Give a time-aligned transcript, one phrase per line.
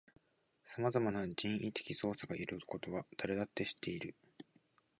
[0.65, 4.15] さまざまな人為的操作がいることは誰だって知っている